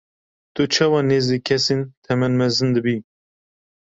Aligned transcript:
Tu 0.53 0.61
çawa 0.73 1.01
nêzî 1.09 1.37
kesên 1.47 1.81
temenmezin 2.05 2.69
dibî? 2.75 2.95